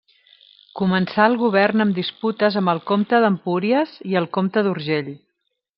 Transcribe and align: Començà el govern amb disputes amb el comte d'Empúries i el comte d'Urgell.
Començà 0.79 1.27
el 1.31 1.35
govern 1.41 1.85
amb 1.85 1.99
disputes 1.99 2.59
amb 2.63 2.73
el 2.75 2.83
comte 2.93 3.23
d'Empúries 3.27 3.97
i 4.15 4.21
el 4.23 4.31
comte 4.39 4.69
d'Urgell. 4.69 5.17